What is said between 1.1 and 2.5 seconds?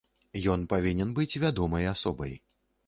быць вядомай асобай.